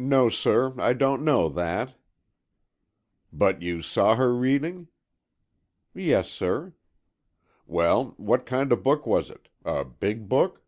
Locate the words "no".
0.00-0.28